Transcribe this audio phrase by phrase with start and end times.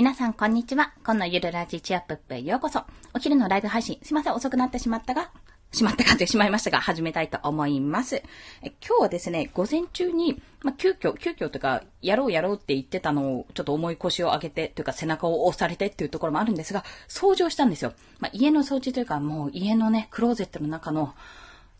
[0.00, 0.94] 皆さん、こんにちは。
[1.04, 2.84] 今のゆるラジチアップップへようこそ。
[3.12, 5.30] お昼のライブ配信、すいません、遅くなってしまったが、
[5.72, 8.16] しまったかってしまいましたが、始めたいと思います。
[8.16, 17.92] え今日はですね、午前中に、まあ、急遽、急遽というか、やろうやろうって言ってたのを、ちょっと重い腰を上げて、というか背中を押されてっていうところもあるんですが、掃除をしたんですよ。
[18.20, 21.14] まあ、家の掃除というか、もう家のね、クローゼットの中の、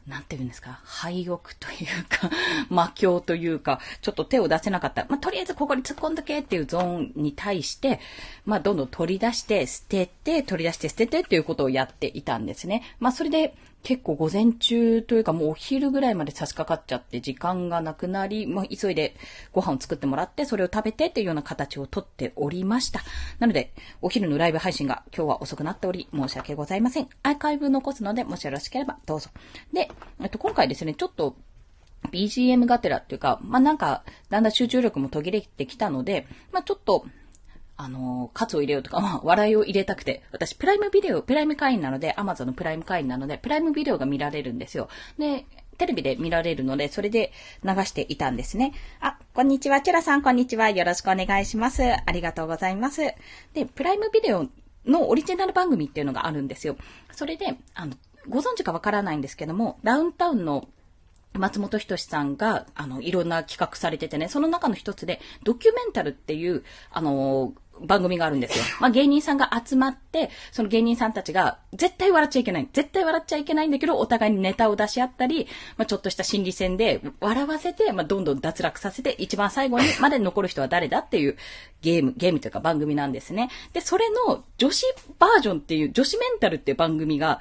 [0.06, 2.30] なんて言うんですか、廃屋というか、
[2.68, 5.06] 魔境というか、ちょっと手を出せなかった。
[5.08, 8.00] まあ、とりあえずここに突っ込んどけっていうゾーンに対して、
[8.46, 12.82] まあ、どんどん取り出して、捨てて、取り出して捨ててっていうことをやっていたんですね。
[12.98, 19.14] まあ、それで、結構午前中というかもうお昼ぐらいまで差し掛かっちゃって時間がなくなり、もう急いで
[19.52, 23.00] ご飯を作ってもらってそれを食べてっていうような形をとっておりました。
[23.38, 27.08] なので、お昼のライブ配信が今日は遅くなっており申し訳ございません。
[27.22, 29.30] アーカイブ残すのでもしよろしければどうぞ。
[29.72, 29.90] で、
[30.20, 31.36] えっと、今回ですね、ちょっと
[32.10, 37.04] BGM がてらっていうか、まあ、なんか、だんだん集中力も途切れてきたので、まあ、ちょっと、
[37.82, 44.90] あの、カツを入れようとか、まあ、笑いを入れたくて、私、プライムビデオ、プライム会員なので、アマゾンのプライム会員なので、プライムビデオが見られるんですよ。
[45.18, 45.46] で、
[45.78, 47.32] テレビで見られるので、それで
[47.64, 48.74] 流していたんですね。
[49.00, 50.68] あ、こんにちは、チュラさん、こんにちは。
[50.68, 51.82] よろしくお願いします。
[51.82, 53.00] ありがとうございます。
[53.54, 54.46] で、プライムビデオ
[54.84, 56.76] のオリジナル番組っていうのがあるんですよ。
[57.12, 57.94] それで、あの、
[58.28, 60.68] ご存知かわからないんですけども、ダウンタウンの
[61.32, 68.64] 松本人志さんが、あの、いろんな企画されててね、その中の一つで、ドキュメンタルっていう、あの番組があるんですよ。
[68.80, 72.68] まあ、芸人さんが集まって、その芸人さんたちが、絶対笑っちゃいけない。
[72.72, 81.36] 絶対笑っちゃいけないんだけど、お互いにネタを出し合ったり、まあ、ちょっとした心理戦で、笑わせて、まあ、どんどん脱落させて、一番最後にまで残る人は誰だっていう
[81.82, 83.50] ゲーム、ゲームというか番組なんですね。
[83.72, 84.84] で、それの女子
[85.18, 87.40] バージョンっていう、女子メンタルっていう番組が、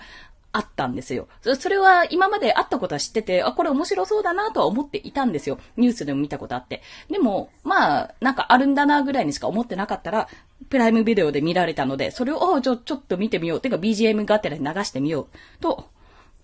[0.52, 1.28] あったんですよ。
[1.60, 5.60] それは今まであったことは知ってて、あ、これ面白そうだなとは思っていたんですよ。
[5.78, 6.82] ニュースでも見たことあって。
[7.10, 10.28] でも、まあ、なんかあるんだなぐらいにしか思ってなかったら、
[10.70, 13.62] プライムビデオで見られたので、それを、あ、ちょ、ちょっと見てみよう。
[13.62, 15.62] てか BGM がてらに流してみよう。
[15.62, 15.90] と、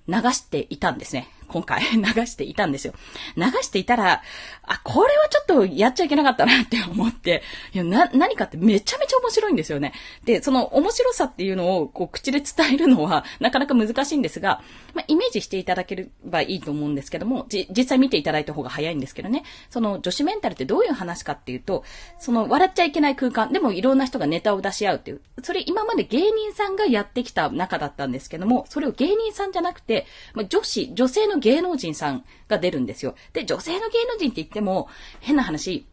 [0.07, 1.27] 流していたんですね。
[1.47, 2.93] 今回流していたんですよ。
[3.35, 4.21] 流していたら、
[4.63, 9.93] あ、これはちょっとやっちゃいけなかったなって思って、いや、な、何かってめちゃめちゃ面白いんですよね。
[10.23, 14.61] で、その面白さっていうのをこう口で伝えるのはなかなか難しいんですが、
[14.93, 19.43] まあ、イメージしていただければいいと思うんですけども、じ、実際見ていただいた方が早いんですけどね。
[19.69, 21.83] その女子メンタルってどういう話かっていうと、
[22.19, 33.15] その笑っちゃいけない空間、でもいろんな人がネタを出し合うっていう、それ今まで芸人さんがやってきた中だったんですけども、それを芸人さんじゃなくて、まあ、女子、女性のの芸能人さんが出るんですよ。
[33.33, 35.85] で、女性の芸能人って言っても、変な話、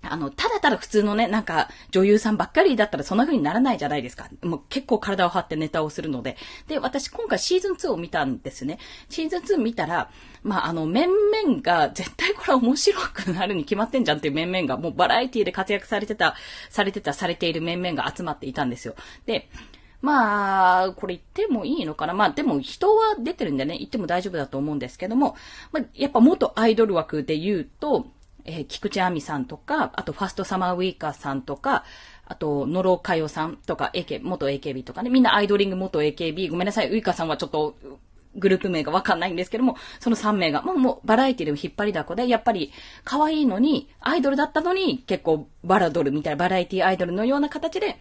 [0.00, 4.28] あの、ただただ普通のね、なんか、女優さんばっかりだったらそんな風にならないじゃないですか。
[4.42, 6.36] もう結構体を張ってネタをするので。
[6.68, 8.78] で、私今回シーズン2を見たんですね。
[9.08, 10.10] シーズン2見たら、
[10.44, 16.36] まあ、あの、面々が絶対これ面白くなるに決まってんじゃんっていう面々が、もうバラエティで活躍されてた、
[16.70, 18.94] されてた、されている面々が集まっていたんですよ。
[19.26, 19.48] で、
[20.00, 22.14] まあ、これ言ってもいいのかな。
[22.14, 25.36] まあでも人は出てるんでね、言っても大丈夫だと思うんですけども、
[25.72, 28.06] まあやっぱ元アイドル枠で言うと、
[28.44, 31.84] えー、菊池亜美さんとか、あとファストサマーウイカーさんとか、
[32.28, 37.76] あと、野呂佳代さんとか、AK、元 AKB とかね、みんなアイドリング元 AKB、ごめんなさい、ウイカさんはちょっと、
[38.36, 42.70] グループ名がわかんないんですけども、その3名が、もう、もう、バラエティでも引っ張りだこで、やっぱり、
[43.04, 47.98] 可愛いのに、アイドルだったのに、結構、バラドルみたいな、バラエティアイドルのような形で、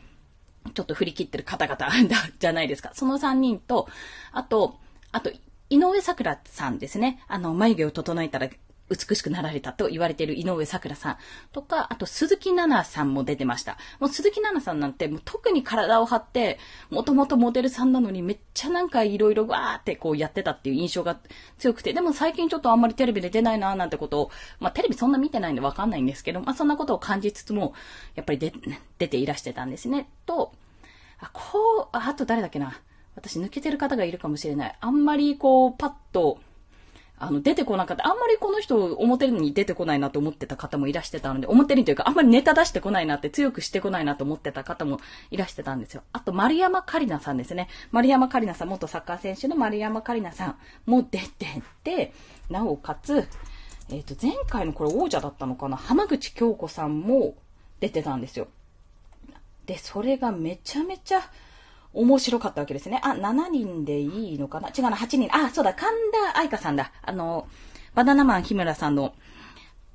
[0.74, 2.92] ちょっと振り切ってる方々 じゃないですか。
[2.94, 3.88] その3人と、
[4.32, 4.80] あと、
[5.12, 5.32] あと、
[5.70, 7.24] 井上桜さんですね。
[7.28, 8.50] あの、眉毛を整えたら
[8.90, 11.18] 美しくなられたと言われている井上桜さん
[11.52, 13.78] とか、あと鈴木奈々さんも出てました。
[14.00, 16.60] もう鈴木奈々さんなんてもう特に体を張って、
[16.90, 21.20] もともとモデルさんなのにめっちゃなんかいろいろわーってこうやってたっていう印象が
[21.58, 27.74] 強くて、でも最近ちょっとあんまりテレビで出ないなーなんてことを、まあテレビそんな見てないんでわかんないんですけど、まあそんなことを感じつつも、
[28.16, 28.54] やっぱり出、
[28.98, 30.10] 出ていらしてたんですね。
[30.26, 30.54] と、
[31.20, 32.80] あ、こう、あと誰だっけな。
[33.16, 34.78] 私抜けてる方がいるかもしれない。
[34.80, 36.40] あんまりこう、パッと、
[37.20, 38.08] あの、出てこなかった。
[38.08, 45.00] あんまりこの人、表に出てこないなと思ってた方もいらしてたので、表にというか、あんまりネタ出してこないなって、強くしてこないなと思ってた方も
[45.32, 46.04] いらしてたんですよ。
[46.14, 47.70] あと、丸山カリナさんですね。
[47.92, 52.14] 丸山カリナさん、元サッカー選手の丸山カリナさんも出てて、
[52.50, 53.28] なおかつ、
[53.90, 55.78] えっ、ー、と、前回のこれ王者だったのかな？
[55.78, 57.36] 浜口京子さんも
[57.80, 58.48] 出てたんですよ。
[59.66, 61.22] で、それがめちゃめちゃ
[61.98, 63.02] 面白かったわけですね。
[63.04, 64.70] あ、7人でいいのかな？
[64.70, 65.36] 違うな、8人。
[65.36, 65.92] あ、そうだ、神
[66.34, 66.92] 田愛花さんだ。
[67.02, 67.48] あの、
[67.96, 69.16] バナナマン日村さんの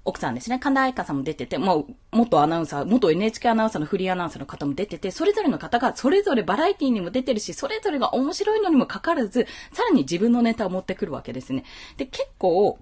[0.05, 0.59] 奥さんですね。
[0.59, 11.63] 神田愛花さんも出てて、もう、元アナウンサー、元 NHK アナウンサーのフリーアナウンサーの方も出てて、それぞれの方がそれぞれバラエティにも出てるし、それぞれが面白いのにもかかわらず、さらに自分のネタを持ってくるわけですね。
[11.99, 12.81] で、結構、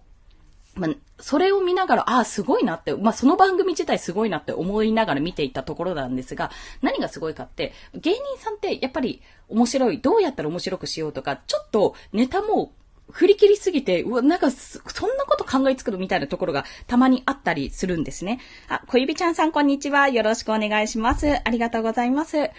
[0.81, 6.50] まあ、それを見ながら、ああ、すごいなって、まあ、その番組自体すごいなって思いながら見ていたところなんですが、
[6.81, 12.73] 何がすごいかって、芸人さんってやっぱり面白い、どうやったら面白くしようとか、ちょっとネタも
[13.11, 18.41] 振り切りすぎて、うわ、なんか、そんなこと考えつくのみたいなところがたまにあったりするんですね。
[18.69, 20.09] あ、小指ちゃんさんこんにちは。
[20.09, 21.41] よろしくお願いします。
[21.44, 22.50] ありがとうございます。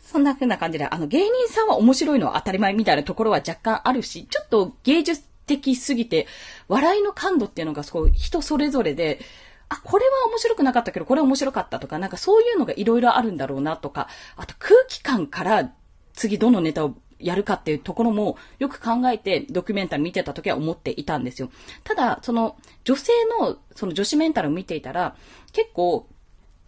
[0.00, 6.26] そんな風な感じで、あの、芸人さんは面白いのは当たり前みたいなところは若干あるし、ちょっと芸術的すぎて、
[6.68, 9.20] 笑いの感度っていうのがそう、人それぞれで、
[9.68, 15.72] あ、これは面白くなかったけど、これ面白かったとか、なんかそういうのがいろいろあるんだろうなとか、あと空気感から
[16.14, 21.50] 次どのネタをやるかっていうところもよく考えてドキュメンタル見てた時は思っていたんですよ。
[21.84, 25.16] ただ、その女性のその女子メンタルを見ていたら
[25.52, 26.06] 結構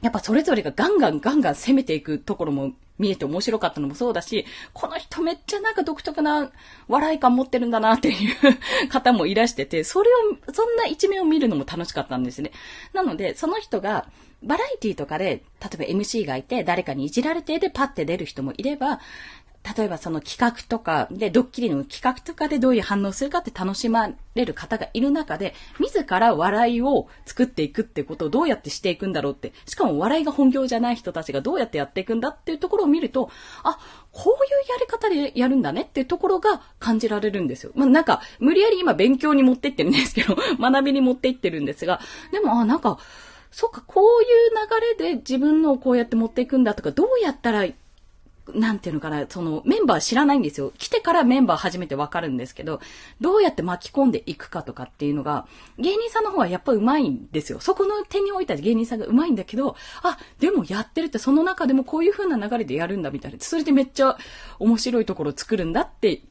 [0.01, 6.51] やっぱそれぞれがガンガンガンガン攻めていくところも見えて面白かったのもそうだし、この人めっちゃなんか独特な
[6.89, 12.53] 笑い感持ってるんだなっていう方もいらしてて、それを、そんな一面を見るのも楽しかったんですね。
[12.93, 14.07] なので、その人が、
[14.43, 19.01] バラエティとかで、例えば MC がいて、誰かにいじられてでパッて出る人もいれば、
[19.77, 33.31] 例えばその企画とかで、ドッキリの企画とかでどういう反応するかって楽しまれる方がいる中で、自ら笑いを作っていくってことをどうやってしていくんだろうって、しかも笑いが本業じゃない人たちがどうやってやっていくんだっていうところを見ると、
[33.63, 33.79] あ、
[34.13, 37.73] こういうやり方でやるんだねっていうところが感じられるんですよ。
[37.75, 42.01] まあなんか、無理やり今勉強に持ってってるんですけど、 学びに持っていってるんですが、
[42.33, 42.99] でも、あ、なんか、
[43.51, 47.65] そっか、こういう流れで自分のをこうやって持っていくんだとか、どうやったら
[48.53, 50.73] なんていうのかな、そのメンバー知らないんですよ。
[50.77, 52.81] 来てからメンバー初めてわかるんですけど、
[53.21, 55.47] どうやって巻き込んでいくかとかっていうのが、
[55.79, 57.61] 芸人さんの方はやっぱ上手いんですよ。
[57.61, 63.39] そこの手に置いた芸人さんが上手いんだけど、あ、でもやってるってその中でもこういう風な流れでやるんだみたいな。
[63.41, 64.19] それでめっちゃ
[64.59, 66.23] 面白いところを作るんだって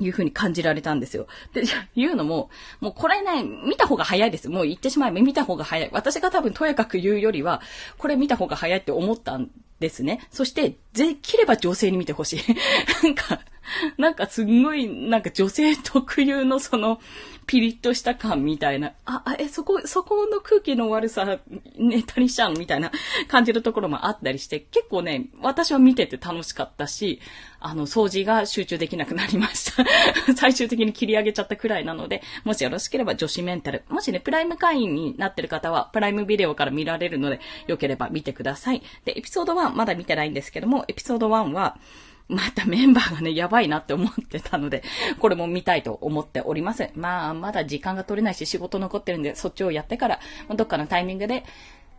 [0.00, 1.26] いう風に感じられたんですよ。
[1.54, 1.62] で、
[1.94, 2.50] 言うのも、
[2.80, 4.48] もうこれね、見た方が早いです。
[4.48, 5.90] もう言ってしまえば見た方が早い。
[5.92, 7.62] 私が多分とやかく言うよりは、
[7.98, 9.50] これ見た方が早いって思ったん
[9.80, 10.26] ですね。
[10.30, 12.40] そして、できれば女性に見てほしい。
[13.04, 13.40] なんか、
[13.98, 17.00] なんかすんごい、なんか女性特有のその、
[17.46, 21.38] ピリッとした感みたいな、あ、え、そこ、そこの空気の悪さ、
[21.78, 22.90] ネタにしちゃうみたいな
[23.28, 27.20] 感じるところもあったりして、結構ね、私は見てて楽しかったし、
[27.60, 29.84] あの、掃除が集中できなくなりました。
[30.34, 38.82] 最終的に切り上げちゃったくらいなので、もしよろしければ女子メンタル、もしね、プライム会員になってる方は、プライムビデオから見られるので、よければ見てください。
[39.04, 41.78] で、エピソード1、まだ見てないんですけども、エピソード1は、
[42.28, 44.82] またメンバーがね、やばいなって思ってたので、
[45.20, 46.90] これも見たいと思っております。
[46.94, 50.20] まあ、まだ時間が取れないし仕事残ってるんで、そっちをやってから、
[50.56, 51.44] どっかのタイミングで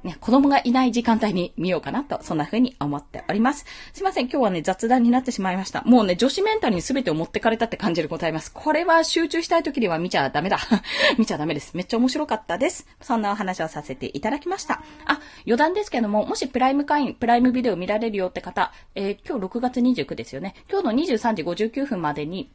[0.07, 3.65] ね、子供がいない時間帯に見ようかなと、そんな風に思っております。
[3.94, 5.83] すいません、今日はね、雑談になってしまいました。
[5.83, 8.51] もうね、女子メンタルに全てを持ってかれたって感じでございます。
[8.51, 10.57] これは集中したい時には見ちゃダメだ。
[11.19, 11.75] 見ちゃダメです。
[11.75, 12.88] めっちゃ面白かったです。
[13.01, 14.81] そんなお話をさせていただきました。
[15.06, 20.56] あ、余談ですけども、もしプライム会員、プライムビデオ見られるよって方、えー、今日6月29ですよね。
[20.71, 22.50] 今日の23時59分までに、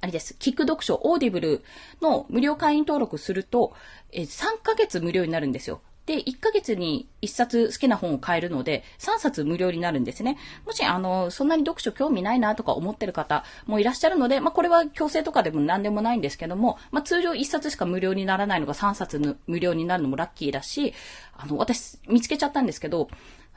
[0.00, 0.34] あれです。
[0.38, 1.64] キック読書、オーディブル
[2.00, 3.74] の無料会員登録すると、
[4.12, 5.80] え3ヶ月無料になるんですよ。
[6.06, 10.38] で、1ヶ月に1冊好きな本を買えるので、3冊無料になるんですね。
[10.64, 20.94] もし、あの、そんなに読書興味ないなとか思ってる方もいらっしゃるので、まあ、これは強制とかでも何でもないんですけども、まあ、通常1冊しか無料にならないのが3冊無料になるのもラッキーだし、
[21.36, 23.08] あの、私、見つけちゃったんですけど、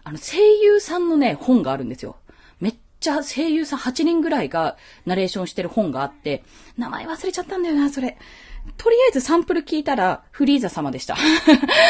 [0.04, 2.16] あの、声優さんのね、本があるんですよ。
[2.60, 6.44] めっちゃ声優さん8人ぐらいがナレーションしてる本があって、
[6.78, 8.18] 名前忘れちゃったんだよな、それ。
[8.78, 11.18] とりあえずサンプル聞いたら、フリーザ様でした。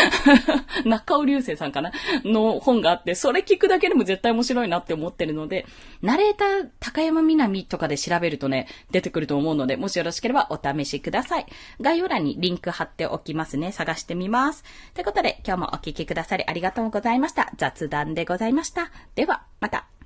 [0.85, 1.91] 中尾流星さんかな
[2.23, 5.65] の本があって、それ聞くだけでも絶対面白いなって思ってるので、
[6.01, 11.45] ナレーター高山みなみとかで調べるとね、出てくると思うので、もしよろしければお試しください。
[11.79, 13.71] 概要欄にリンク貼っておきますね。
[13.71, 14.63] 探してみます。
[14.93, 17.51] ということで、今日もお聞きくださりありがとうございました。
[17.57, 18.91] 雑談でございました。
[19.15, 19.98] では、また。